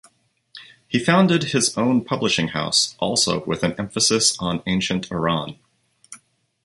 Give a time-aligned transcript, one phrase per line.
[0.87, 5.59] He founded his own publishing house, also with an emphasis on ancient Iran.